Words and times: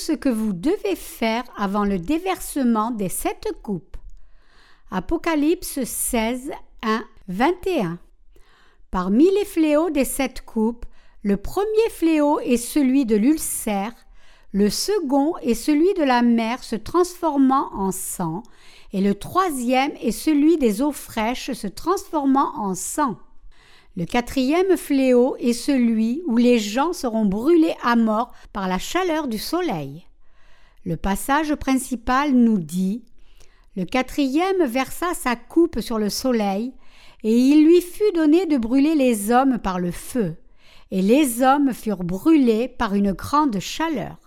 ce 0.00 0.12
que 0.12 0.28
vous 0.28 0.52
devez 0.52 0.96
faire 0.96 1.44
avant 1.56 1.84
le 1.84 1.98
déversement 1.98 2.90
des 2.90 3.08
sept 3.08 3.46
coupes. 3.62 3.96
Apocalypse 4.90 5.84
16, 5.84 6.50
1, 6.82 7.04
21. 7.28 7.98
Parmi 8.90 9.30
les 9.30 9.44
fléaux 9.44 9.90
des 9.90 10.04
sept 10.04 10.40
coupes, 10.40 10.86
le 11.22 11.36
premier 11.36 11.90
fléau 11.90 12.40
est 12.40 12.56
celui 12.56 13.04
de 13.04 13.14
l'ulcère, 13.14 13.92
le 14.52 14.70
second 14.70 15.36
est 15.42 15.54
celui 15.54 15.92
de 15.94 16.02
la 16.02 16.22
mer 16.22 16.64
se 16.64 16.76
transformant 16.76 17.70
en 17.74 17.92
sang, 17.92 18.42
et 18.92 19.00
le 19.00 19.14
troisième 19.14 19.92
est 20.00 20.12
celui 20.12 20.56
des 20.56 20.82
eaux 20.82 20.92
fraîches 20.92 21.52
se 21.52 21.68
transformant 21.68 22.52
en 22.56 22.74
sang. 22.74 23.16
Le 23.96 24.04
quatrième 24.04 24.76
fléau 24.76 25.36
est 25.40 25.52
celui 25.52 26.22
où 26.26 26.36
les 26.36 26.60
gens 26.60 26.92
seront 26.92 27.26
brûlés 27.26 27.74
à 27.82 27.96
mort 27.96 28.32
par 28.52 28.68
la 28.68 28.78
chaleur 28.78 29.26
du 29.26 29.38
soleil. 29.38 30.06
Le 30.84 30.96
passage 30.96 31.54
principal 31.56 32.32
nous 32.32 32.58
dit 32.58 33.04
Le 33.76 33.84
quatrième 33.84 34.64
versa 34.64 35.12
sa 35.14 35.34
coupe 35.34 35.80
sur 35.80 35.98
le 35.98 36.08
soleil, 36.08 36.72
et 37.24 37.36
il 37.36 37.64
lui 37.64 37.80
fut 37.80 38.12
donné 38.14 38.46
de 38.46 38.56
brûler 38.56 38.94
les 38.94 39.32
hommes 39.32 39.58
par 39.58 39.80
le 39.80 39.90
feu, 39.90 40.36
et 40.92 41.02
les 41.02 41.42
hommes 41.42 41.74
furent 41.74 42.04
brûlés 42.04 42.68
par 42.68 42.94
une 42.94 43.12
grande 43.12 43.58
chaleur. 43.58 44.18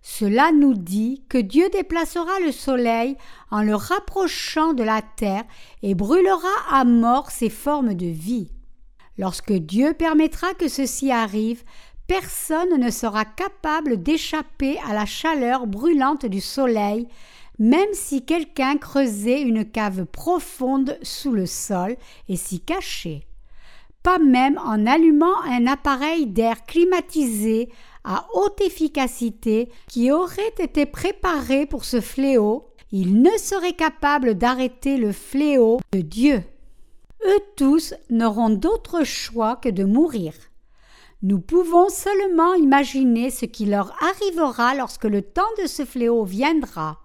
Cela 0.00 0.52
nous 0.52 0.74
dit 0.74 1.24
que 1.28 1.38
Dieu 1.38 1.68
déplacera 1.70 2.40
le 2.44 2.52
soleil 2.52 3.16
en 3.50 3.62
le 3.62 3.74
rapprochant 3.74 4.74
de 4.74 4.82
la 4.84 5.02
terre 5.02 5.44
et 5.82 5.94
brûlera 5.94 6.48
à 6.70 6.84
mort 6.84 7.30
ses 7.30 7.50
formes 7.50 7.94
de 7.94 8.06
vie. 8.06 8.50
Lorsque 9.18 9.52
Dieu 9.52 9.92
permettra 9.92 10.54
que 10.54 10.68
ceci 10.68 11.10
arrive, 11.10 11.62
personne 12.06 12.78
ne 12.78 12.90
sera 12.90 13.24
capable 13.24 14.02
d'échapper 14.02 14.78
à 14.88 14.94
la 14.94 15.06
chaleur 15.06 15.66
brûlante 15.66 16.26
du 16.26 16.40
soleil, 16.40 17.08
même 17.58 17.92
si 17.92 18.24
quelqu'un 18.24 18.76
creusait 18.76 19.42
une 19.42 19.64
cave 19.64 20.06
profonde 20.06 20.98
sous 21.02 21.32
le 21.32 21.46
sol 21.46 21.96
et 22.28 22.36
s'y 22.36 22.60
cachait. 22.60 23.26
Pas 24.02 24.18
même 24.18 24.58
en 24.58 24.86
allumant 24.86 25.40
un 25.44 25.66
appareil 25.66 26.26
d'air 26.26 26.64
climatisé 26.64 27.68
à 28.04 28.26
haute 28.34 28.60
efficacité 28.60 29.70
qui 29.88 30.10
aurait 30.10 30.54
été 30.58 30.86
préparé 30.86 31.66
pour 31.66 31.84
ce 31.84 32.00
fléau, 32.00 32.68
il 32.90 33.22
ne 33.22 33.30
serait 33.38 33.74
capable 33.74 34.34
d'arrêter 34.34 34.96
le 34.96 35.12
fléau 35.12 35.80
de 35.92 36.00
Dieu. 36.00 36.42
Tous 37.56 37.94
n'auront 38.10 38.50
d'autre 38.50 39.04
choix 39.04 39.56
que 39.56 39.68
de 39.68 39.84
mourir. 39.84 40.32
Nous 41.22 41.38
pouvons 41.38 41.88
seulement 41.88 42.54
imaginer 42.54 43.30
ce 43.30 43.46
qui 43.46 43.66
leur 43.66 43.92
arrivera 44.02 44.74
lorsque 44.74 45.04
le 45.04 45.22
temps 45.22 45.42
de 45.62 45.68
ce 45.68 45.84
fléau 45.84 46.24
viendra. 46.24 46.98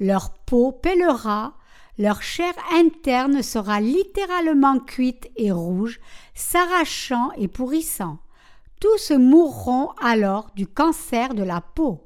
Leur 0.00 0.32
peau 0.32 0.72
pèlera, 0.72 1.54
leur 1.98 2.22
chair 2.22 2.54
interne 2.72 3.42
sera 3.42 3.80
littéralement 3.80 4.78
cuite 4.78 5.30
et 5.36 5.52
rouge, 5.52 6.00
s'arrachant 6.34 7.30
et 7.36 7.48
pourrissant. 7.48 8.18
Tous 8.80 9.10
mourront 9.10 9.90
alors 10.02 10.50
du 10.56 10.66
cancer 10.66 11.34
de 11.34 11.42
la 11.42 11.60
peau. 11.60 12.02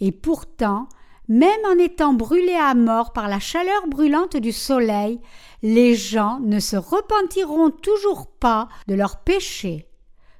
Et 0.00 0.12
pourtant, 0.12 0.88
même 1.28 1.64
en 1.66 1.78
étant 1.78 2.12
brûlés 2.12 2.54
à 2.54 2.74
mort 2.74 3.12
par 3.12 3.28
la 3.28 3.40
chaleur 3.40 3.86
brûlante 3.88 4.36
du 4.36 4.52
soleil, 4.52 5.20
les 5.62 5.94
gens 5.94 6.38
ne 6.40 6.60
se 6.60 6.76
repentiront 6.76 7.70
toujours 7.70 8.26
pas 8.26 8.68
de 8.86 8.94
leurs 8.94 9.20
péchés. 9.20 9.88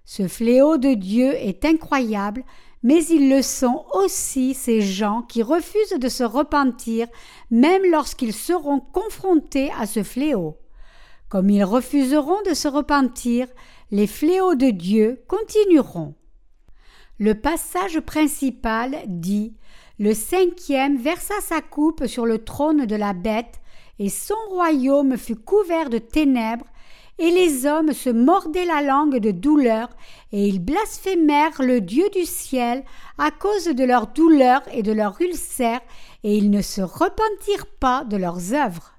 Ce 0.04 0.28
fléau 0.28 0.76
de 0.76 0.92
Dieu 0.92 1.32
est 1.34 1.64
incroyable, 1.64 2.44
mais 2.82 3.02
ils 3.06 3.30
le 3.30 3.40
sont 3.40 3.86
aussi 3.94 4.52
ces 4.52 4.82
gens 4.82 5.22
qui 5.22 5.42
refusent 5.42 5.98
de 5.98 6.08
se 6.08 6.22
repentir 6.24 7.06
même 7.50 7.82
lorsqu'ils 7.90 8.34
seront 8.34 8.80
confrontés 8.80 9.72
à 9.80 9.86
ce 9.86 10.02
fléau. 10.02 10.58
Comme 11.30 11.48
ils 11.48 11.64
refuseront 11.64 12.42
de 12.46 12.52
se 12.52 12.68
repentir, 12.68 13.48
les 13.90 14.06
fléaux 14.06 14.54
de 14.54 14.68
Dieu 14.68 15.24
continueront. 15.26 16.14
Le 17.18 17.34
passage 17.34 18.00
principal 18.00 18.96
dit 19.06 19.56
Le 20.00 20.12
cinquième 20.12 20.96
versa 20.96 21.34
sa 21.40 21.60
coupe 21.60 22.06
sur 22.06 22.26
le 22.26 22.42
trône 22.42 22.84
de 22.84 22.96
la 22.96 23.12
bête, 23.12 23.60
et 24.00 24.08
son 24.08 24.34
royaume 24.48 25.16
fut 25.16 25.36
couvert 25.36 25.88
de 25.88 25.98
ténèbres, 25.98 26.66
et 27.20 27.30
les 27.30 27.64
hommes 27.64 27.92
se 27.92 28.10
mordaient 28.10 28.64
la 28.64 28.82
langue 28.82 29.18
de 29.18 29.30
douleur, 29.30 29.88
et 30.32 30.48
ils 30.48 30.58
blasphémèrent 30.58 31.62
le 31.62 31.80
Dieu 31.80 32.08
du 32.12 32.24
ciel 32.24 32.82
à 33.18 33.30
cause 33.30 33.66
de 33.66 33.84
leur 33.84 34.08
douleur 34.08 34.62
et 34.72 34.82
de 34.82 34.90
leur 34.90 35.20
ulcère, 35.20 35.80
et 36.24 36.36
ils 36.36 36.50
ne 36.50 36.60
se 36.60 36.80
repentirent 36.80 37.66
pas 37.78 38.02
de 38.02 38.16
leurs 38.16 38.52
œuvres. 38.52 38.94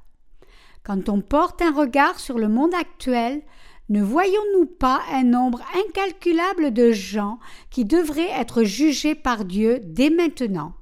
Quand 0.84 1.10
on 1.10 1.20
porte 1.20 1.62
un 1.62 1.74
regard 1.74 2.22
sur 2.22 2.38
le 2.38 2.48
monde 2.48 2.74
actuel, 2.74 3.42
ne 3.90 4.02
voyons-nous 4.02 4.66
pas 4.66 5.02
un 5.12 5.24
nombre 5.24 5.62
incalculable 5.76 6.72
de 6.72 6.94
gens 6.94 7.38
qui 7.70 7.84
devraient 7.84 8.32
être 8.40 8.64
jugés 8.64 9.14
par 9.14 9.44
Dieu 9.44 9.82
dès 9.84 10.10
maintenant? 10.10 10.74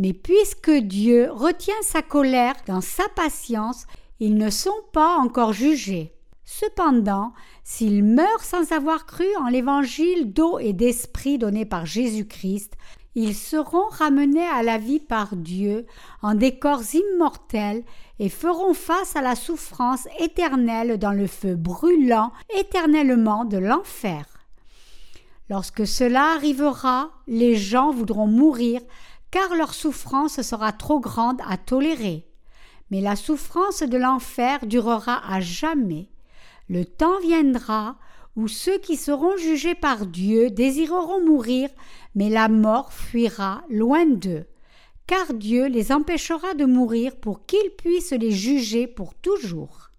Mais 0.00 0.14
puisque 0.14 0.70
Dieu 0.70 1.30
retient 1.30 1.82
sa 1.82 2.00
colère 2.00 2.54
dans 2.66 2.80
sa 2.80 3.06
patience, 3.14 3.86
ils 4.18 4.34
ne 4.34 4.48
sont 4.48 4.82
pas 4.94 5.16
encore 5.18 5.52
jugés. 5.52 6.14
Cependant, 6.46 7.34
s'ils 7.64 8.02
meurent 8.02 8.42
sans 8.42 8.72
avoir 8.72 9.04
cru 9.04 9.26
en 9.38 9.48
l'évangile 9.48 10.32
d'eau 10.32 10.58
et 10.58 10.72
d'esprit 10.72 11.36
donné 11.36 11.66
par 11.66 11.84
Jésus-Christ, 11.84 12.72
ils 13.14 13.34
seront 13.34 13.88
ramenés 13.90 14.46
à 14.46 14.62
la 14.62 14.78
vie 14.78 15.00
par 15.00 15.36
Dieu 15.36 15.84
en 16.22 16.34
des 16.34 16.58
corps 16.58 16.94
immortels 16.94 17.84
et 18.18 18.30
feront 18.30 18.72
face 18.72 19.16
à 19.16 19.20
la 19.20 19.34
souffrance 19.34 20.08
éternelle 20.18 20.98
dans 20.98 21.12
le 21.12 21.26
feu 21.26 21.56
brûlant 21.56 22.32
éternellement 22.58 23.44
de 23.44 23.58
l'enfer. 23.58 24.24
Lorsque 25.50 25.86
cela 25.86 26.32
arrivera, 26.32 27.10
les 27.26 27.56
gens 27.56 27.90
voudront 27.90 28.28
mourir 28.28 28.80
car 29.30 29.54
leur 29.54 29.74
souffrance 29.74 30.42
sera 30.42 30.72
trop 30.72 31.00
grande 31.00 31.40
à 31.48 31.56
tolérer. 31.56 32.26
Mais 32.90 33.00
la 33.00 33.16
souffrance 33.16 33.82
de 33.82 33.96
l'enfer 33.96 34.66
durera 34.66 35.20
à 35.32 35.40
jamais. 35.40 36.08
Le 36.68 36.84
temps 36.84 37.18
viendra 37.20 37.96
où 38.36 38.48
ceux 38.48 38.78
qui 38.78 38.96
seront 38.96 39.36
jugés 39.36 39.74
par 39.74 40.06
Dieu 40.06 40.50
désireront 40.50 41.24
mourir, 41.24 41.68
mais 42.14 42.28
la 42.28 42.48
mort 42.48 42.92
fuira 42.92 43.62
loin 43.68 44.06
d'eux, 44.06 44.46
car 45.06 45.34
Dieu 45.34 45.66
les 45.66 45.92
empêchera 45.92 46.54
de 46.54 46.64
mourir 46.64 47.16
pour 47.16 47.46
qu'ils 47.46 47.70
puissent 47.76 48.12
les 48.12 48.30
juger 48.30 48.86
pour 48.86 49.14
toujours. 49.14 49.90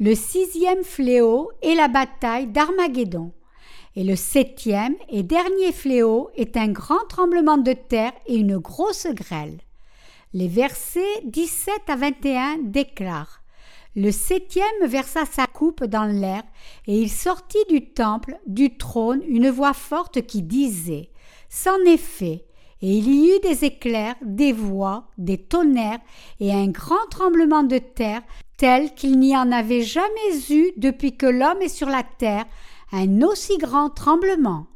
Le 0.00 0.14
sixième 0.14 0.84
fléau 0.84 1.50
est 1.62 1.74
la 1.74 1.88
bataille 1.88 2.46
d'Armageddon, 2.46 3.32
et 3.96 4.04
le 4.04 4.16
septième 4.16 4.94
et 5.08 5.22
dernier 5.22 5.72
fléau 5.72 6.30
est 6.36 6.56
un 6.56 6.68
grand 6.68 7.04
tremblement 7.08 7.58
de 7.58 7.72
terre 7.72 8.12
et 8.26 8.36
une 8.36 8.58
grosse 8.58 9.06
grêle. 9.06 9.58
Les 10.32 10.48
versets 10.48 11.22
17 11.24 11.74
à 11.88 11.96
21 11.96 12.58
déclarent 12.64 13.42
le 13.98 14.12
septième 14.12 14.86
versa 14.86 15.24
sa 15.24 15.46
coupe 15.46 15.82
dans 15.84 16.04
l'air, 16.04 16.44
et 16.86 17.00
il 17.00 17.10
sortit 17.10 17.64
du 17.68 17.90
temple, 17.90 18.38
du 18.46 18.76
trône, 18.76 19.22
une 19.26 19.50
voix 19.50 19.72
forte 19.72 20.22
qui 20.24 20.42
disait 20.42 21.10
C'en 21.48 21.78
est 21.84 21.96
fait. 21.96 22.44
Et 22.80 22.96
il 22.96 23.12
y 23.12 23.30
eut 23.30 23.40
des 23.40 23.64
éclairs, 23.64 24.14
des 24.22 24.52
voix, 24.52 25.08
des 25.18 25.36
tonnerres, 25.36 25.98
et 26.38 26.52
un 26.52 26.68
grand 26.68 27.06
tremblement 27.10 27.64
de 27.64 27.78
terre, 27.78 28.22
tel 28.56 28.94
qu'il 28.94 29.18
n'y 29.18 29.36
en 29.36 29.50
avait 29.50 29.82
jamais 29.82 30.38
eu 30.48 30.70
depuis 30.76 31.16
que 31.16 31.26
l'homme 31.26 31.60
est 31.60 31.68
sur 31.68 31.88
la 31.88 32.04
terre, 32.04 32.44
un 32.92 33.22
aussi 33.22 33.58
grand 33.58 33.90
tremblement. 33.90 34.66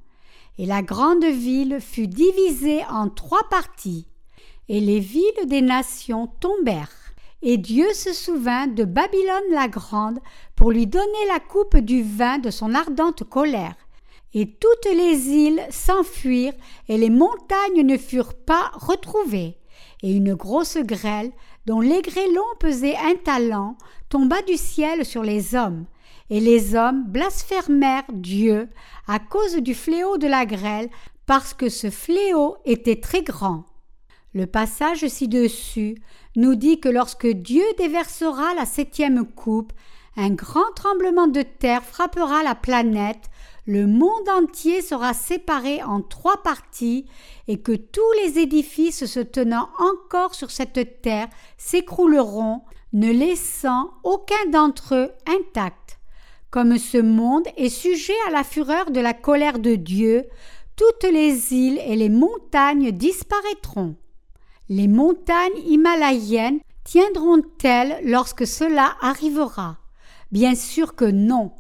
Et 0.59 0.67
la 0.67 0.83
grande 0.83 1.25
ville 1.25 1.79
fut 1.81 2.09
divisée 2.09 2.83
en 2.91 3.09
trois 3.09 3.49
parties, 3.49 4.07
et 4.69 4.81
les 4.81 5.01
villes 5.01 5.47
des 5.47 5.63
nations 5.63 6.27
tombèrent. 6.41 6.91
Et 7.43 7.57
Dieu 7.57 7.93
se 7.93 8.13
souvint 8.13 8.69
de 8.69 8.85
Babylone 8.85 9.51
la 9.51 9.67
grande 9.67 10.21
pour 10.55 10.71
lui 10.71 10.87
donner 10.87 11.27
la 11.29 11.41
coupe 11.41 11.77
du 11.77 12.03
vin 12.03 12.39
de 12.39 12.51
son 12.51 12.75
ardente 12.75 13.25
colère. 13.25 13.75
Et 14.35 14.47
toutes 14.47 14.95
les 14.95 15.29
îles 15.29 15.63
s'enfuirent, 15.71 16.55
et 16.89 16.97
les 16.97 17.11
montagnes 17.11 17.83
ne 17.83 17.99
furent 17.99 18.35
pas 18.35 18.71
retrouvées. 18.75 19.57
Et 20.03 20.13
une 20.13 20.35
grosse 20.35 20.79
grêle, 20.79 21.33
dont 21.67 21.81
les 21.81 22.01
grêlons 22.03 22.43
pesaient 22.61 22.97
un 22.97 23.15
talent, 23.17 23.77
tomba 24.09 24.41
du 24.43 24.57
ciel 24.57 25.05
sur 25.05 25.23
les 25.23 25.55
hommes. 25.55 25.87
Et 26.33 26.41
les 26.41 26.75
hommes 26.75 27.05
blasphémèrent 27.09 28.11
Dieu 28.11 28.71
à 29.07 29.19
cause 29.19 29.57
du 29.57 29.75
fléau 29.75 30.17
de 30.17 30.27
la 30.27 30.47
grêle, 30.47 30.89
parce 31.27 31.53
que 31.53 31.69
ce 31.69 31.91
fléau 31.91 32.57
était 32.65 33.01
très 33.01 33.23
grand. 33.23 33.67
Le 34.33 34.47
passage 34.47 35.07
ci-dessus 35.07 35.99
nous 36.35 36.55
dit 36.55 36.81
que 36.81 36.89
lorsque 36.89 37.27
Dieu 37.27 37.65
déversera 37.77 38.55
la 38.55 38.65
septième 38.65 39.27
coupe, 39.27 39.75
un 40.17 40.31
grand 40.31 40.73
tremblement 40.75 41.27
de 41.27 41.43
terre 41.43 41.85
frappera 41.85 42.43
la 42.43 42.55
planète, 42.55 43.29
le 43.67 43.87
monde 43.87 44.31
entier 44.31 44.81
sera 44.81 45.13
séparé 45.13 45.83
en 45.83 46.01
trois 46.01 46.43
parties 46.43 47.05
et 47.47 47.61
que 47.61 47.73
tous 47.73 48.01
les 48.25 48.39
édifices 48.39 49.05
se 49.05 49.21
tenant 49.21 49.69
encore 49.79 50.35
sur 50.35 50.51
cette 50.51 51.03
terre 51.03 51.29
s'écrouleront, 51.59 52.63
ne 52.95 53.13
laissant 53.13 53.91
aucun 54.03 54.47
d'entre 54.51 54.95
eux 54.95 55.11
intact. 55.27 55.82
Comme 56.53 56.77
ce 56.77 56.99
monde 56.99 57.49
est 57.57 57.71
sujet 57.71 58.13
à 58.29 58.31
la 58.31 58.45
fureur 58.45 58.91
de 58.91 59.01
la 59.01 59.15
colère 59.15 59.59
de 59.59 59.75
Dieu, 59.75 60.27
toutes 60.77 61.11
les 61.11 61.55
îles 61.55 61.81
et 61.87 61.97
les 61.97 62.11
montagnes 62.11 62.93
disparaîtront. 62.93 63.97
Les 64.69 64.87
montagnes 64.87 65.63
himalayennes 65.65 66.61
tiendront-elles 66.85 68.01
lorsque 68.05 68.47
cela 68.47 68.97
arrivera? 69.01 69.79
Bien 70.31 70.55
sûr 70.55 70.95
que 70.95 71.07
non. 71.07 71.53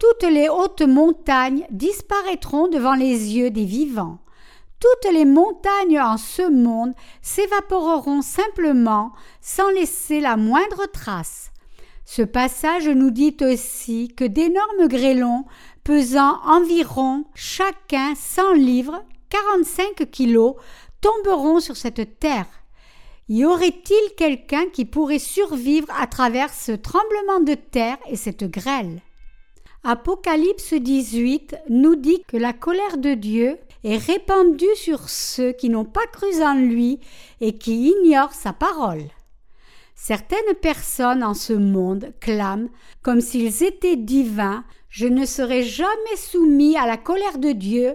Toutes 0.00 0.28
les 0.28 0.48
hautes 0.48 0.82
montagnes 0.82 1.64
disparaîtront 1.70 2.66
devant 2.66 2.94
les 2.94 3.36
yeux 3.36 3.52
des 3.52 3.64
vivants. 3.64 4.18
Toutes 4.80 5.12
les 5.12 5.26
montagnes 5.26 6.00
en 6.00 6.16
ce 6.16 6.50
monde 6.50 6.94
s'évaporeront 7.22 8.20
simplement 8.20 9.12
sans 9.40 9.70
laisser 9.70 10.20
la 10.20 10.36
moindre 10.36 10.86
trace. 10.92 11.49
Ce 12.12 12.22
passage 12.22 12.88
nous 12.88 13.12
dit 13.12 13.36
aussi 13.40 14.08
que 14.08 14.24
d'énormes 14.24 14.88
grêlons 14.88 15.44
pesant 15.84 16.40
environ 16.44 17.24
chacun 17.36 18.16
100 18.16 18.54
livres, 18.54 19.04
45 19.28 20.10
kilos, 20.10 20.56
tomberont 21.00 21.60
sur 21.60 21.76
cette 21.76 22.18
terre. 22.18 22.48
Y 23.28 23.44
aurait-il 23.44 24.16
quelqu'un 24.16 24.64
qui 24.72 24.86
pourrait 24.86 25.20
survivre 25.20 25.86
à 25.96 26.08
travers 26.08 26.52
ce 26.52 26.72
tremblement 26.72 27.38
de 27.46 27.54
terre 27.54 27.98
et 28.08 28.16
cette 28.16 28.42
grêle? 28.42 29.02
Apocalypse 29.84 30.74
18 30.74 31.58
nous 31.68 31.94
dit 31.94 32.24
que 32.26 32.36
la 32.36 32.52
colère 32.52 32.98
de 32.98 33.14
Dieu 33.14 33.56
est 33.84 33.98
répandue 33.98 34.74
sur 34.74 35.08
ceux 35.08 35.52
qui 35.52 35.68
n'ont 35.68 35.84
pas 35.84 36.08
cru 36.12 36.42
en 36.42 36.54
lui 36.54 36.98
et 37.40 37.56
qui 37.56 37.88
ignorent 37.88 38.34
sa 38.34 38.52
parole. 38.52 39.04
Certaines 40.02 40.54
personnes 40.62 41.22
en 41.22 41.34
ce 41.34 41.52
monde 41.52 42.14
clament, 42.20 42.70
comme 43.02 43.20
s'ils 43.20 43.62
étaient 43.62 43.98
divins, 43.98 44.64
je 44.88 45.06
ne 45.06 45.26
serai 45.26 45.62
jamais 45.62 46.16
soumis 46.16 46.74
à 46.78 46.86
la 46.86 46.96
colère 46.96 47.36
de 47.36 47.52
Dieu, 47.52 47.94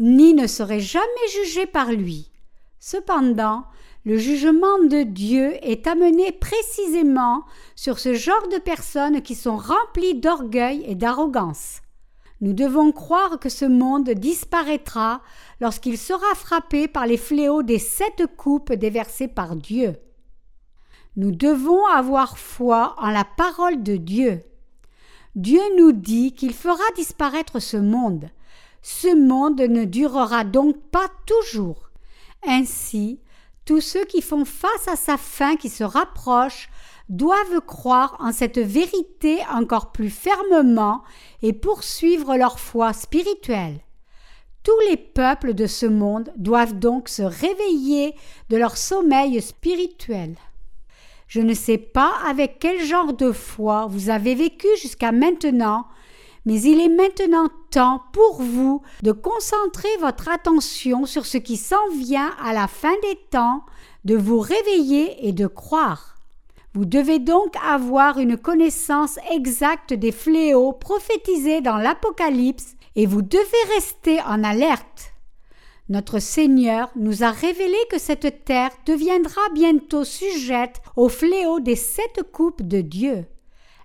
ni 0.00 0.34
ne 0.34 0.48
serai 0.48 0.80
jamais 0.80 1.06
jugé 1.32 1.66
par 1.66 1.92
lui. 1.92 2.32
Cependant, 2.80 3.66
le 4.04 4.16
jugement 4.16 4.80
de 4.82 5.04
Dieu 5.04 5.52
est 5.62 5.86
amené 5.86 6.32
précisément 6.32 7.44
sur 7.76 8.00
ce 8.00 8.14
genre 8.14 8.48
de 8.48 8.58
personnes 8.58 9.22
qui 9.22 9.36
sont 9.36 9.56
remplies 9.56 10.16
d'orgueil 10.16 10.84
et 10.88 10.96
d'arrogance. 10.96 11.82
Nous 12.40 12.52
devons 12.52 12.90
croire 12.90 13.38
que 13.38 13.48
ce 13.48 13.64
monde 13.64 14.10
disparaîtra 14.10 15.22
lorsqu'il 15.60 15.98
sera 15.98 16.34
frappé 16.34 16.88
par 16.88 17.06
les 17.06 17.16
fléaux 17.16 17.62
des 17.62 17.78
sept 17.78 18.24
coupes 18.36 18.72
déversées 18.72 19.28
par 19.28 19.54
Dieu. 19.54 19.94
Nous 21.16 21.30
devons 21.30 21.86
avoir 21.86 22.38
foi 22.38 22.94
en 22.98 23.10
la 23.10 23.24
parole 23.24 23.82
de 23.82 23.96
Dieu. 23.96 24.42
Dieu 25.36 25.60
nous 25.78 25.92
dit 25.92 26.32
qu'il 26.32 26.52
fera 26.52 26.82
disparaître 26.96 27.60
ce 27.60 27.76
monde. 27.76 28.30
Ce 28.82 29.14
monde 29.14 29.60
ne 29.60 29.84
durera 29.84 30.44
donc 30.44 30.76
pas 30.90 31.08
toujours. 31.26 31.90
Ainsi, 32.46 33.20
tous 33.64 33.80
ceux 33.80 34.04
qui 34.04 34.22
font 34.22 34.44
face 34.44 34.88
à 34.88 34.96
sa 34.96 35.16
fin 35.16 35.56
qui 35.56 35.68
se 35.68 35.84
rapproche 35.84 36.68
doivent 37.08 37.60
croire 37.66 38.16
en 38.18 38.32
cette 38.32 38.58
vérité 38.58 39.38
encore 39.52 39.92
plus 39.92 40.10
fermement 40.10 41.02
et 41.42 41.52
poursuivre 41.52 42.36
leur 42.36 42.58
foi 42.58 42.92
spirituelle. 42.92 43.80
Tous 44.64 44.80
les 44.88 44.96
peuples 44.96 45.54
de 45.54 45.66
ce 45.66 45.86
monde 45.86 46.32
doivent 46.36 46.78
donc 46.78 47.08
se 47.08 47.22
réveiller 47.22 48.14
de 48.48 48.56
leur 48.56 48.76
sommeil 48.76 49.40
spirituel. 49.40 50.36
Je 51.26 51.40
ne 51.40 51.54
sais 51.54 51.78
pas 51.78 52.12
avec 52.26 52.58
quel 52.60 52.80
genre 52.82 53.12
de 53.12 53.32
foi 53.32 53.86
vous 53.88 54.10
avez 54.10 54.34
vécu 54.34 54.68
jusqu'à 54.80 55.12
maintenant, 55.12 55.86
mais 56.46 56.60
il 56.60 56.80
est 56.80 56.94
maintenant 56.94 57.48
temps 57.70 58.02
pour 58.12 58.42
vous 58.42 58.82
de 59.02 59.12
concentrer 59.12 59.88
votre 60.00 60.28
attention 60.28 61.06
sur 61.06 61.26
ce 61.26 61.38
qui 61.38 61.56
s'en 61.56 61.88
vient 61.98 62.30
à 62.42 62.52
la 62.52 62.68
fin 62.68 62.92
des 63.02 63.18
temps, 63.30 63.64
de 64.04 64.14
vous 64.16 64.38
réveiller 64.38 65.26
et 65.26 65.32
de 65.32 65.46
croire. 65.46 66.16
Vous 66.74 66.84
devez 66.84 67.20
donc 67.20 67.54
avoir 67.64 68.18
une 68.18 68.36
connaissance 68.36 69.18
exacte 69.32 69.94
des 69.94 70.12
fléaux 70.12 70.72
prophétisés 70.72 71.60
dans 71.60 71.76
l'Apocalypse 71.76 72.74
et 72.96 73.06
vous 73.06 73.22
devez 73.22 73.74
rester 73.74 74.20
en 74.22 74.44
alerte. 74.44 75.13
Notre 75.90 76.18
Seigneur 76.18 76.90
nous 76.96 77.24
a 77.24 77.30
révélé 77.30 77.76
que 77.90 77.98
cette 77.98 78.44
terre 78.44 78.70
deviendra 78.86 79.42
bientôt 79.52 80.04
sujette 80.04 80.80
au 80.96 81.10
fléau 81.10 81.60
des 81.60 81.76
sept 81.76 82.22
coupes 82.32 82.62
de 82.62 82.80
Dieu. 82.80 83.26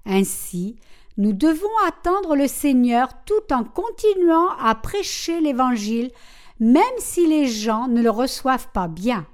Ainsi, 0.06 0.78
nous 1.18 1.34
devons 1.34 1.68
attendre 1.88 2.38
le 2.38 2.48
Seigneur 2.48 3.10
tout 3.26 3.54
en 3.54 3.66
continuant 3.66 4.48
à 4.62 4.76
prêcher 4.76 5.42
l'Évangile, 5.42 6.12
même 6.62 6.84
si 7.00 7.28
les 7.28 7.48
gens 7.48 7.90
ne 7.90 8.02
le 8.02 8.10
reçoivent 8.10 8.70
pas 8.74 8.88
bien. 8.88 9.28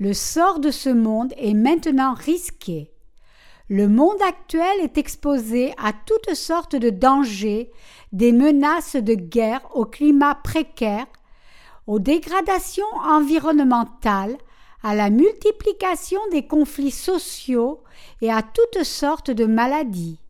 Le 0.00 0.12
sort 0.12 0.58
de 0.58 0.72
ce 0.72 0.88
monde 0.88 1.32
est 1.36 1.54
maintenant 1.54 2.14
risqué. 2.14 2.90
Le 3.68 3.88
monde 3.88 4.20
actuel 4.26 4.80
est 4.80 4.98
exposé 4.98 5.72
à 5.78 5.92
toutes 5.92 6.34
sortes 6.34 6.76
de 6.76 6.90
dangers, 6.90 7.70
des 8.12 8.32
menaces 8.32 8.96
de 8.96 9.14
guerre 9.14 9.60
au 9.74 9.84
climat 9.84 10.34
précaire, 10.34 11.06
aux 11.86 11.98
dégradations 11.98 12.84
environnementales, 13.04 14.36
à 14.82 14.94
la 14.94 15.10
multiplication 15.10 16.20
des 16.30 16.46
conflits 16.46 16.90
sociaux 16.90 17.82
et 18.20 18.30
à 18.30 18.42
toutes 18.42 18.84
sortes 18.84 19.30
de 19.30 19.46
maladies. 19.46 20.20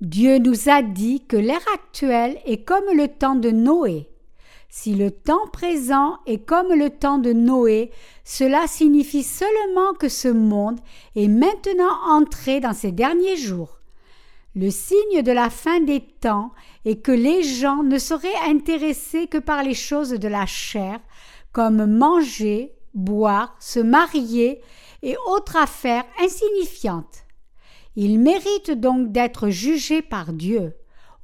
Dieu 0.00 0.38
nous 0.38 0.68
a 0.68 0.82
dit 0.82 1.24
que 1.26 1.36
l'ère 1.36 1.64
actuelle 1.72 2.38
est 2.44 2.64
comme 2.64 2.84
le 2.94 3.08
temps 3.08 3.36
de 3.36 3.50
Noé. 3.50 4.08
Si 4.68 4.94
le 4.94 5.12
temps 5.12 5.46
présent 5.52 6.18
est 6.26 6.44
comme 6.44 6.72
le 6.72 6.90
temps 6.90 7.18
de 7.18 7.32
Noé, 7.32 7.90
cela 8.24 8.66
signifie 8.66 9.22
seulement 9.22 9.94
que 9.94 10.08
ce 10.08 10.28
monde 10.28 10.80
est 11.14 11.28
maintenant 11.28 11.94
entré 12.08 12.58
dans 12.60 12.72
ses 12.72 12.90
derniers 12.90 13.36
jours. 13.36 13.78
Le 14.56 14.70
signe 14.70 15.22
de 15.22 15.32
la 15.32 15.50
fin 15.50 15.80
des 15.80 16.00
temps 16.00 16.52
est 16.84 17.02
que 17.02 17.10
les 17.10 17.42
gens 17.42 17.82
ne 17.82 17.98
seraient 17.98 18.28
intéressés 18.46 19.26
que 19.26 19.38
par 19.38 19.64
les 19.64 19.74
choses 19.74 20.10
de 20.10 20.28
la 20.28 20.46
chair, 20.46 21.00
comme 21.50 21.86
manger, 21.86 22.72
boire, 22.94 23.56
se 23.58 23.80
marier 23.80 24.60
et 25.02 25.16
autres 25.26 25.56
affaires 25.56 26.04
insignifiantes. 26.22 27.24
Ils 27.96 28.20
méritent 28.20 28.70
donc 28.70 29.10
d'être 29.10 29.48
jugés 29.48 30.02
par 30.02 30.32
Dieu. 30.32 30.74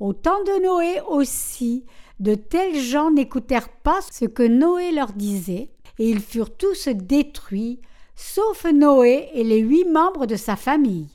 Au 0.00 0.12
temps 0.12 0.42
de 0.44 0.64
Noé 0.64 1.00
aussi, 1.08 1.86
de 2.18 2.34
tels 2.34 2.80
gens 2.80 3.12
n'écoutèrent 3.12 3.68
pas 3.68 4.00
ce 4.10 4.24
que 4.24 4.42
Noé 4.42 4.90
leur 4.90 5.12
disait, 5.12 5.70
et 6.00 6.08
ils 6.08 6.20
furent 6.20 6.56
tous 6.56 6.88
détruits, 6.88 7.80
sauf 8.16 8.64
Noé 8.64 9.28
et 9.34 9.44
les 9.44 9.58
huit 9.58 9.84
membres 9.84 10.26
de 10.26 10.36
sa 10.36 10.56
famille. 10.56 11.08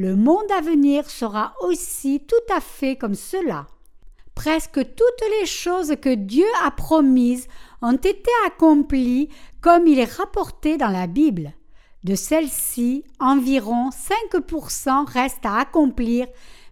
Le 0.00 0.14
monde 0.14 0.52
à 0.56 0.60
venir 0.60 1.10
sera 1.10 1.54
aussi 1.60 2.20
tout 2.20 2.54
à 2.54 2.60
fait 2.60 2.94
comme 2.94 3.16
cela. 3.16 3.66
Presque 4.36 4.74
toutes 4.74 5.28
les 5.40 5.46
choses 5.46 5.96
que 6.00 6.14
Dieu 6.14 6.46
a 6.64 6.70
promises 6.70 7.48
ont 7.82 7.96
été 7.96 8.30
accomplies 8.46 9.28
comme 9.60 9.88
il 9.88 9.98
est 9.98 10.16
rapporté 10.16 10.76
dans 10.76 10.90
la 10.90 11.08
Bible. 11.08 11.52
De 12.04 12.14
celles-ci, 12.14 13.02
environ 13.18 13.90
5% 13.90 15.04
restent 15.04 15.44
à 15.44 15.56
accomplir, 15.56 16.28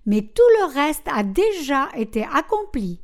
mais 0.06 0.22
tout 0.22 0.50
le 0.60 0.72
reste 0.72 1.08
a 1.12 1.24
déjà 1.24 1.88
été 1.96 2.24
accompli. 2.32 3.00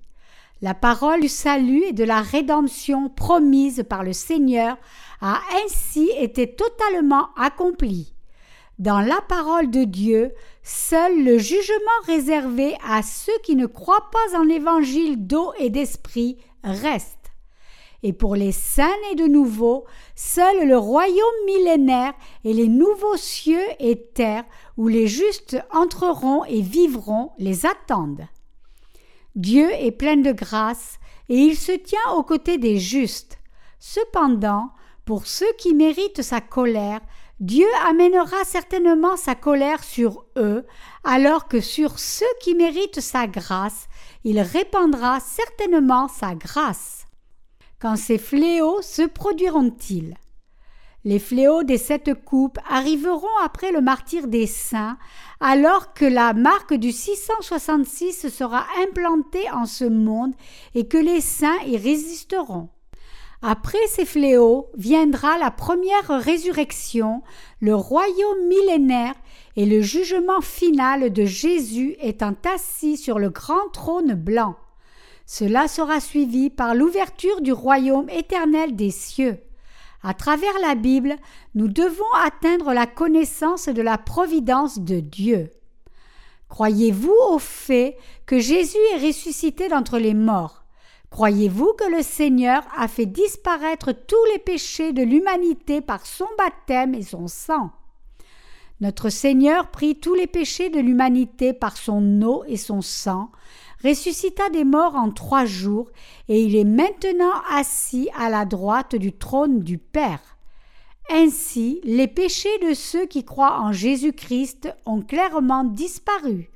La 0.61 0.75
parole 0.75 1.23
du 1.23 1.29
salut 1.29 1.83
et 1.87 1.93
de 1.93 2.05
la 2.05 2.21
rédemption 2.21 3.09
promise 3.09 3.83
par 3.91 4.05
le 4.05 4.13
Seigneur 4.13 4.77
a 5.21 5.41
ainsi 5.65 6.13
été 6.17 6.55
totalement 6.55 7.31
accomplie. 7.37 8.15
Dans 8.83 9.01
la 9.01 9.21
parole 9.29 9.71
de 9.71 9.85
Dieu, 9.85 10.33
seul 10.65 11.23
le 11.23 11.39
jugement 11.39 12.01
réservé 12.05 12.75
à 12.85 13.05
ceux 13.05 13.39
qui 13.45 13.55
ne 13.55 13.67
croient 13.67 14.11
pas 14.11 14.37
en 14.37 14.43
l'évangile 14.43 15.25
d'eau 15.25 15.53
et 15.61 15.71
d'esprit 15.71 16.37
reste 16.65 17.23
et 18.03 18.13
pour 18.13 18.35
les 18.35 18.51
saints 18.51 18.97
nés 19.09 19.15
de 19.15 19.29
nouveau, 19.29 19.85
seul 20.17 20.67
le 20.67 20.77
royaume 20.77 21.45
millénaire 21.47 22.13
et 22.43 22.53
les 22.53 22.67
nouveaux 22.67 23.17
cieux 23.17 23.63
et 23.79 23.97
terres 23.97 24.45
où 24.77 24.89
les 24.89 25.07
justes 25.07 25.57
entreront 25.71 26.45
et 26.47 26.61
vivront 26.61 27.31
les 27.39 27.65
attendent. 27.65 28.27
Dieu 29.37 29.71
est 29.75 29.93
plein 29.93 30.17
de 30.17 30.33
grâce 30.33 30.99
et 31.29 31.37
il 31.37 31.57
se 31.57 31.71
tient 31.71 32.11
aux 32.17 32.25
côtés 32.25 32.59
des 32.59 32.79
justes. 32.79 33.39
Cependant, 33.79 34.71
pour 35.05 35.27
ceux 35.27 35.53
qui 35.57 35.73
méritent 35.73 36.23
sa 36.23 36.41
colère, 36.41 37.01
Dieu 37.43 37.67
amènera 37.89 38.45
certainement 38.45 39.17
sa 39.17 39.35
colère 39.35 39.83
sur 39.83 40.27
eux, 40.37 40.65
alors 41.03 41.49
que 41.49 41.61
sur 41.61 41.99
ceux 41.99 42.25
qui 42.41 42.55
méritent 42.55 43.01
sa 43.01 43.27
grâce, 43.27 43.89
il 44.23 44.39
répandra 44.39 45.19
certainement 45.19 46.07
sa 46.07 46.37
grâce. 46.37 47.05
Quand 47.81 47.97
ces 47.97 48.19
fléaux 48.19 48.81
se 48.81 49.03
produiront-ils? 49.03 50.15
Les 51.03 51.19
fléaux 51.19 51.65
des 51.65 51.79
sept 51.79 52.15
coupes 52.15 52.61
arriveront 52.71 53.37
après 53.43 53.73
le 53.73 53.81
martyr 53.81 54.29
des 54.29 54.47
saints, 54.47 54.97
alors 55.41 55.95
que 55.95 56.05
la 56.05 56.35
marque 56.35 56.75
du 56.75 56.93
666 56.93 58.29
sera 58.29 58.67
implantée 58.85 59.51
en 59.51 59.67
ce 59.67 59.85
monde 59.85 60.35
et 60.77 60.87
que 60.87 60.97
les 60.97 61.21
saints 61.21 61.59
y 61.67 61.77
résisteront. 61.77 62.69
Après 63.45 63.85
ces 63.89 64.05
fléaux 64.05 64.71
viendra 64.77 65.37
la 65.37 65.51
première 65.51 66.07
résurrection, 66.07 67.23
le 67.61 67.75
royaume 67.75 68.47
millénaire 68.47 69.15
et 69.57 69.67
le 69.67 69.81
jugement 69.81 70.41
final 70.41 71.13
de 71.13 71.25
Jésus 71.25 71.97
étant 72.01 72.37
assis 72.55 72.97
sur 72.97 73.19
le 73.19 73.31
grand 73.31 73.69
trône 73.73 74.15
blanc. 74.15 74.55
Cela 75.27 75.67
sera 75.67 75.99
suivi 75.99 76.51
par 76.51 76.77
l'ouverture 76.77 77.41
du 77.41 77.53
royaume 77.53 78.09
éternel 78.11 78.77
des 78.77 78.93
cieux. 78.93 79.39
À 80.05 80.15
travers 80.15 80.59
la 80.61 80.77
Bible, 80.77 81.17
nous 81.57 81.69
devons 81.69 82.05
atteindre 82.25 82.73
la 82.73 82.87
connaissance 82.87 83.69
de 83.69 83.83
la 83.83 83.99
providence 83.99 84.79
de 84.79 85.01
Dieu. 85.01 85.51
Croyez-vous 86.49 87.17
au 87.31 87.41
fait 87.41 87.97
que 88.25 88.39
Jésus 88.39 88.79
est 88.95 89.05
ressuscité 89.05 89.69
d'entre 89.69 89.99
les 89.99 90.15
morts? 90.15 90.62
Croyez-vous 91.13 91.75
que 91.75 91.95
le 91.95 92.03
Seigneur 92.03 92.63
a 92.75 92.89
fait 92.89 93.05
disparaître 93.05 93.93
tous 93.93 94.25
les 94.33 94.39
péchés 94.39 94.95
de 94.95 95.03
l'humanité 95.03 95.83
par 95.83 96.07
son 96.07 96.27
baptême 96.39 96.95
et 96.95 97.03
son 97.03 97.29
sang? 97.29 97.71
Notre 98.81 99.11
Seigneur 99.11 99.71
prit 99.71 99.97
tous 99.97 100.15
les 100.15 100.27
péchés 100.27 100.71
de 100.71 100.81
l'humanité 100.81 101.53
par 101.53 101.77
son 101.77 102.23
eau 102.23 102.45
et 102.47 102.57
son 102.57 102.81
sang, 102.81 103.31
ressuscita 103.85 104.49
des 104.49 104.65
morts 104.65 104.97
en 104.97 105.11
trois 105.11 105.45
jours, 105.45 105.91
et 106.31 106.43
il 106.43 106.57
est 106.57 106.65
maintenant 106.65 107.43
assis 107.51 108.09
à 108.19 108.31
la 108.31 108.47
droite 108.47 108.97
du 108.97 109.13
trône 109.13 109.61
du 109.61 109.77
Père. 109.77 110.39
Ainsi, 111.11 111.83
les 111.85 112.09
péchés 112.09 112.59
de 112.67 112.73
ceux 112.73 113.05
qui 113.05 113.23
croient 113.23 113.61
en 113.61 113.71
Jésus-Christ 113.71 114.75
ont 114.87 115.03
clairement 115.03 115.65
disparu. 115.65 116.51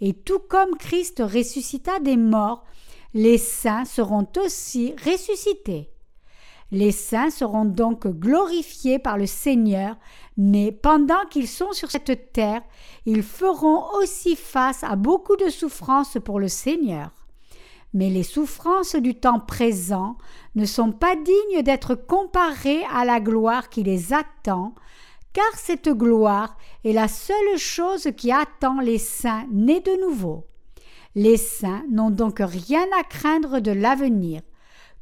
Et 0.00 0.12
tout 0.12 0.38
comme 0.38 0.76
Christ 0.76 1.24
ressuscita 1.26 1.98
des 1.98 2.16
morts, 2.16 2.64
les 3.16 3.38
saints 3.38 3.86
seront 3.86 4.28
aussi 4.44 4.94
ressuscités. 5.02 5.90
Les 6.70 6.92
saints 6.92 7.30
seront 7.30 7.64
donc 7.64 8.06
glorifiés 8.06 8.98
par 8.98 9.16
le 9.16 9.24
Seigneur, 9.24 9.96
mais 10.36 10.70
pendant 10.70 11.24
qu'ils 11.30 11.48
sont 11.48 11.72
sur 11.72 11.90
cette 11.90 12.34
terre, 12.34 12.60
ils 13.06 13.22
feront 13.22 13.84
aussi 14.02 14.36
face 14.36 14.84
à 14.84 14.96
beaucoup 14.96 15.36
de 15.36 15.48
souffrances 15.48 16.18
pour 16.22 16.38
le 16.38 16.48
Seigneur. 16.48 17.10
Mais 17.94 18.10
les 18.10 18.22
souffrances 18.22 18.96
du 18.96 19.14
temps 19.14 19.40
présent 19.40 20.18
ne 20.54 20.66
sont 20.66 20.92
pas 20.92 21.16
dignes 21.16 21.62
d'être 21.62 21.94
comparées 21.94 22.84
à 22.92 23.06
la 23.06 23.20
gloire 23.20 23.70
qui 23.70 23.82
les 23.82 24.12
attend, 24.12 24.74
car 25.32 25.54
cette 25.54 25.88
gloire 25.88 26.58
est 26.84 26.92
la 26.92 27.08
seule 27.08 27.56
chose 27.56 28.08
qui 28.14 28.30
attend 28.30 28.78
les 28.80 28.98
saints 28.98 29.46
nés 29.50 29.80
de 29.80 30.06
nouveau. 30.06 30.44
Les 31.16 31.38
saints 31.38 31.82
n'ont 31.90 32.10
donc 32.10 32.40
rien 32.40 32.84
à 33.00 33.02
craindre 33.02 33.60
de 33.60 33.70
l'avenir. 33.70 34.42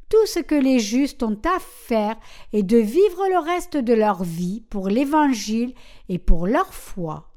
Tout 0.07 0.25
ce 0.27 0.39
que 0.39 0.55
les 0.55 0.79
justes 0.79 1.23
ont 1.23 1.37
à 1.43 1.59
faire 1.59 2.15
est 2.53 2.63
de 2.63 2.77
vivre 2.77 3.27
le 3.29 3.37
reste 3.37 3.75
de 3.75 3.93
leur 3.93 4.23
vie 4.23 4.63
pour 4.69 4.87
l'Évangile 4.87 5.73
et 6.07 6.17
pour 6.17 6.47
leur 6.47 6.73
foi. 6.73 7.29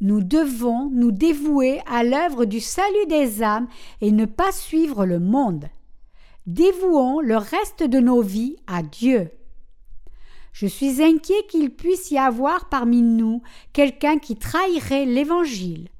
Nous 0.00 0.24
devons 0.24 0.90
nous 0.90 1.12
dévouer 1.12 1.80
à 1.86 2.02
l'œuvre 2.02 2.46
du 2.46 2.58
salut 2.58 3.06
des 3.08 3.44
âmes 3.44 3.68
et 4.00 4.10
ne 4.10 4.24
pas 4.24 4.50
suivre 4.50 5.06
le 5.06 5.20
monde. 5.20 5.66
Dévouons 6.48 7.20
le 7.20 7.36
reste 7.36 7.84
de 7.84 8.00
nos 8.00 8.22
vies 8.22 8.56
à 8.66 8.82
Dieu. 8.82 9.30
Je 10.52 10.66
suis 10.66 11.00
inquiet 11.00 11.46
qu'il 11.48 11.70
puisse 11.70 12.10
y 12.10 12.18
avoir 12.18 12.68
parmi 12.70 13.02
nous 13.02 13.40
quelqu'un 13.72 14.18
qui 14.18 14.34
trahirait 14.34 15.06
l'Évangile. 15.06 15.90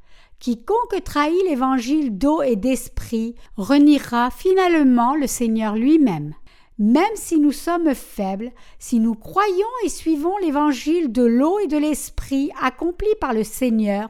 Quiconque 0.41 1.05
trahit 1.05 1.45
l'évangile 1.45 2.17
d'eau 2.17 2.41
et 2.41 2.57
d'esprit 2.57 3.35
reniera 3.59 4.31
finalement 4.31 5.15
le 5.15 5.27
Seigneur 5.27 5.77
lui-même. 5.77 6.33
Même 6.79 7.15
si 7.15 7.39
nous 7.39 7.53
sommes 7.53 7.95
faibles, 7.95 8.51
si 8.79 9.01
nous 9.01 9.15
croyons 9.15 9.69
et 9.85 9.91
suivons 9.91 10.39
l'évangile 10.39 11.13
de 11.13 11.23
l'eau 11.23 11.59
et 11.59 11.67
de 11.67 11.77
l'esprit 11.77 12.51
accompli 12.63 13.09
par 13.21 13.35
le 13.35 13.45
Seigneur, 13.45 14.09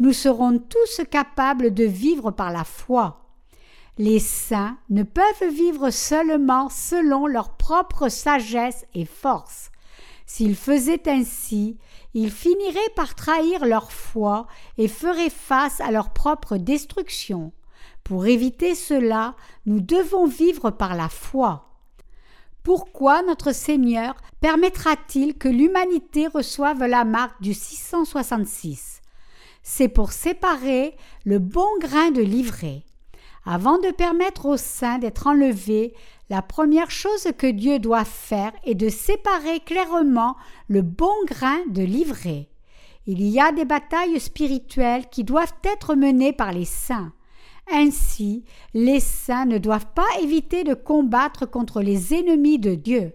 nous 0.00 0.12
serons 0.12 0.58
tous 0.58 1.00
capables 1.10 1.72
de 1.72 1.84
vivre 1.84 2.30
par 2.30 2.52
la 2.52 2.64
foi. 2.64 3.24
Les 3.96 4.18
saints 4.18 4.76
ne 4.90 5.02
peuvent 5.02 5.50
vivre 5.50 5.88
seulement 5.88 6.68
selon 6.68 7.26
leur 7.26 7.56
propre 7.56 8.10
sagesse 8.10 8.84
et 8.94 9.06
force. 9.06 9.69
S'ils 10.32 10.54
faisaient 10.54 11.08
ainsi, 11.08 11.76
ils 12.14 12.30
finiraient 12.30 12.78
par 12.94 13.16
trahir 13.16 13.66
leur 13.66 13.90
foi 13.90 14.46
et 14.78 14.86
feraient 14.86 15.28
face 15.28 15.80
à 15.80 15.90
leur 15.90 16.12
propre 16.12 16.56
destruction. 16.56 17.50
Pour 18.04 18.26
éviter 18.26 18.76
cela, 18.76 19.34
nous 19.66 19.80
devons 19.80 20.28
vivre 20.28 20.70
par 20.70 20.94
la 20.94 21.08
foi. 21.08 21.74
Pourquoi 22.62 23.22
notre 23.22 23.52
Seigneur 23.52 24.14
permettra-t-il 24.40 25.36
que 25.36 25.48
l'humanité 25.48 26.28
reçoive 26.28 26.84
la 26.84 27.04
marque 27.04 27.42
du 27.42 27.52
666 27.52 29.00
C'est 29.64 29.88
pour 29.88 30.12
séparer 30.12 30.96
le 31.24 31.40
bon 31.40 31.66
grain 31.80 32.12
de 32.12 32.22
l'ivraie. 32.22 32.84
Avant 33.44 33.78
de 33.78 33.90
permettre 33.90 34.46
aux 34.46 34.56
saints 34.56 34.98
d'être 34.98 35.26
enlevés, 35.26 35.92
la 36.30 36.42
première 36.42 36.92
chose 36.92 37.26
que 37.36 37.48
Dieu 37.48 37.80
doit 37.80 38.04
faire 38.04 38.52
est 38.64 38.76
de 38.76 38.88
séparer 38.88 39.58
clairement 39.60 40.36
le 40.68 40.80
bon 40.80 41.12
grain 41.26 41.58
de 41.68 41.82
l'ivraie. 41.82 42.48
Il 43.06 43.20
y 43.22 43.40
a 43.40 43.50
des 43.50 43.64
batailles 43.64 44.20
spirituelles 44.20 45.08
qui 45.10 45.24
doivent 45.24 45.54
être 45.64 45.96
menées 45.96 46.32
par 46.32 46.52
les 46.52 46.64
saints. 46.64 47.12
Ainsi, 47.72 48.44
les 48.74 49.00
saints 49.00 49.44
ne 49.46 49.58
doivent 49.58 49.92
pas 49.92 50.06
éviter 50.22 50.62
de 50.62 50.74
combattre 50.74 51.46
contre 51.46 51.82
les 51.82 52.14
ennemis 52.14 52.60
de 52.60 52.76
Dieu. 52.76 53.12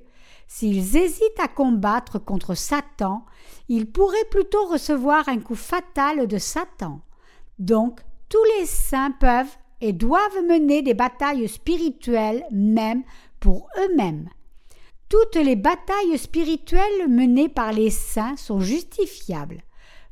S'ils 0.47 0.97
hésitent 0.97 1.39
à 1.39 1.47
combattre 1.47 2.19
contre 2.19 2.53
Satan, 2.53 3.25
ils 3.69 3.89
pourraient 3.89 4.29
plutôt 4.29 4.65
recevoir 4.65 5.29
un 5.29 5.39
coup 5.39 5.55
fatal 5.55 6.27
de 6.27 6.37
Satan. 6.37 7.01
Donc, 7.59 8.01
tous 8.27 8.43
les 8.59 8.65
saints 8.65 9.11
peuvent 9.11 9.57
et 9.81 9.93
doivent 9.93 10.43
mener 10.47 10.81
des 10.81 10.93
batailles 10.93 11.47
spirituelles 11.47 12.43
même 12.51 13.03
pour 13.39 13.67
eux-mêmes. 13.77 14.29
Toutes 15.09 15.35
les 15.35 15.55
batailles 15.55 16.17
spirituelles 16.17 17.07
menées 17.07 17.49
par 17.49 17.71
les 17.71 17.91
saints 17.91 18.37
sont 18.37 18.59
justifiables. 18.59 19.61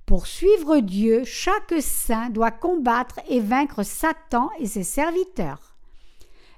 Pour 0.05 0.27
suivre 0.27 0.79
Dieu, 0.79 1.23
chaque 1.23 1.73
saint 1.79 2.29
doit 2.29 2.51
combattre 2.51 3.19
et 3.29 3.39
vaincre 3.39 3.83
Satan 3.83 4.49
et 4.59 4.67
ses 4.67 4.83
serviteurs. 4.83 5.75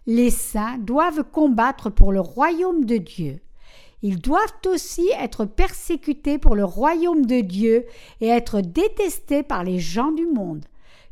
Les 0.07 0.31
saints 0.31 0.77
doivent 0.79 1.23
combattre 1.23 1.89
pour 1.89 2.11
le 2.11 2.19
royaume 2.19 2.85
de 2.85 2.97
Dieu. 2.97 3.39
Ils 4.01 4.19
doivent 4.19 4.53
aussi 4.67 5.09
être 5.17 5.45
persécutés 5.45 6.37
pour 6.37 6.55
le 6.55 6.65
royaume 6.65 7.25
de 7.25 7.41
Dieu 7.41 7.85
et 8.21 8.27
être 8.27 8.61
détestés 8.61 9.43
par 9.43 9.63
les 9.63 9.79
gens 9.79 10.11
du 10.11 10.25
monde 10.27 10.65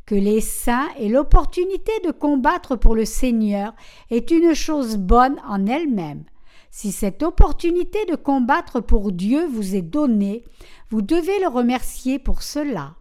que 0.06 0.14
les 0.14 0.40
saints 0.40 0.88
aient 0.98 1.08
l'opportunité 1.08 1.92
de 2.04 2.10
combattre 2.10 2.76
pour 2.76 2.94
le 2.94 3.04
Seigneur 3.04 3.74
est 4.10 4.30
une 4.30 4.54
chose 4.54 4.96
bonne 4.96 5.36
en 5.46 5.66
elle-même. 5.66 6.24
Si 6.70 6.92
cette 6.92 7.22
opportunité 7.22 8.04
de 8.06 8.16
combattre 8.16 8.80
pour 8.80 9.12
Dieu 9.12 9.46
vous 9.46 9.76
est 9.76 9.82
donnée, 9.82 10.44
vous 10.90 11.02
devez 11.02 11.38
le 11.40 11.48
remercier 11.48 12.18
pour 12.18 12.42
cela. 12.42 12.96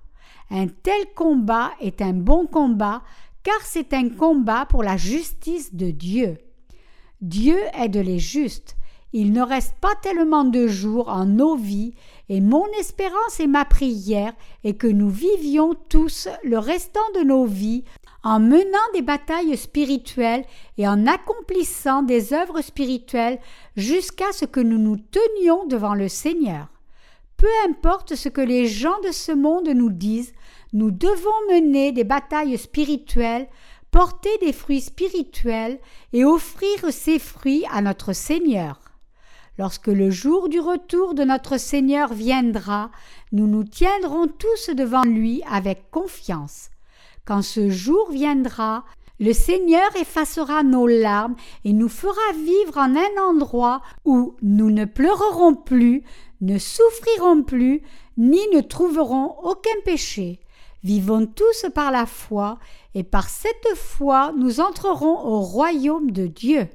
Un 0.50 0.68
tel 0.68 1.06
combat 1.16 1.72
est 1.82 2.02
un 2.02 2.14
bon 2.14 2.46
combat 2.46 3.02
car 3.42 3.60
c'est 3.64 3.94
un 3.94 4.10
combat 4.10 4.66
pour 4.68 4.84
la 4.84 4.96
justice 4.96 5.74
de 5.74 5.92
Dieu. 5.92 6.38
Dieu 7.22 7.58
aide 7.74 7.98
les 7.98 8.20
justes. 8.20 8.78
Il 9.16 9.32
ne 9.32 9.44
reste 9.44 9.76
pas 9.80 9.94
tellement 10.02 10.44
de 10.44 10.68
jours 10.68 11.08
en 11.08 11.26
nos 11.26 11.56
vies 11.56 11.94
et 12.30 12.42
mon 12.42 12.66
espérance 12.80 13.40
et 13.40 13.46
ma 13.46 13.64
prière 13.64 14.34
est 14.64 14.74
que 14.74 14.88
nous 14.88 15.10
vivions 15.10 15.76
tous 15.88 16.28
le 16.44 16.58
restant 16.58 17.00
de 17.16 17.22
nos 17.22 17.46
vies 17.46 17.84
en 18.24 18.40
menant 18.40 18.90
des 18.96 19.04
batailles 19.04 19.56
spirituelles 19.56 20.46
et 20.80 20.88
en 20.88 21.06
accomplissant 21.06 22.02
des 22.02 22.34
œuvres 22.34 22.62
spirituelles 22.62 23.40
jusqu'à 23.76 24.32
ce 24.32 24.46
que 24.46 24.60
nous 24.60 24.80
nous 24.80 24.98
tenions 24.98 25.68
devant 25.68 25.94
le 25.94 26.08
Seigneur. 26.08 26.70
Peu 27.38 27.70
importe 27.70 28.16
ce 28.16 28.30
que 28.30 28.42
les 28.42 28.66
gens 28.66 29.00
de 29.06 29.12
ce 29.12 29.32
monde 29.32 29.70
nous 29.70 29.92
disent, 29.92 30.34
nous 30.72 30.90
devons 30.90 31.30
mener 31.52 31.92
des 31.92 32.04
batailles 32.04 32.58
spirituelles, 32.58 33.48
porter 33.92 34.36
des 34.42 34.54
fruits 34.54 34.82
spirituels 34.82 35.80
et 36.14 36.26
offrir 36.26 36.92
ces 36.92 37.20
fruits 37.20 37.66
à 37.72 37.82
notre 37.82 38.14
Seigneur. 38.14 38.83
Lorsque 39.60 39.88
le 39.88 40.10
jour 40.10 40.50
du 40.50 40.60
retour 40.60 41.14
de 41.14 41.24
notre 41.24 41.60
Seigneur 41.60 42.14
viendra, 42.14 42.90
nous 43.32 43.46
nous 43.46 43.64
tiendrons 43.64 44.28
tous 44.28 44.72
devant 44.76 45.04
lui 45.04 45.44
avec 45.50 45.92
confiance. 45.92 46.70
Quand 47.26 47.44
ce 47.44 47.70
jour 47.70 48.10
viendra, 48.12 48.84
le 49.20 49.32
Seigneur 49.32 49.96
effacera 49.96 50.64
nos 50.64 50.88
larmes 50.88 51.36
et 51.66 51.74
nous 51.74 51.88
fera 51.88 52.34
vivre 52.34 52.78
en 52.78 52.96
un 52.96 53.30
endroit 53.30 53.82
où 54.06 54.36
nous 54.42 54.72
ne 54.72 54.86
pleurerons 54.86 55.54
plus, 55.54 56.04
ne 56.42 56.58
souffrirons 56.58 57.44
plus, 57.44 57.84
ni 58.18 58.42
ne 58.54 58.62
trouverons 58.62 59.36
aucun 59.44 59.80
péché. 59.86 60.40
Vivons 60.84 61.28
tous 61.28 61.68
par 61.74 61.92
la 61.92 62.06
foi, 62.06 62.58
et 62.96 63.04
par 63.04 63.30
cette 63.30 63.76
foi 63.76 64.34
nous 64.38 64.60
entrerons 64.60 65.26
au 65.26 65.40
royaume 65.42 66.12
de 66.12 66.26
Dieu. 66.28 66.68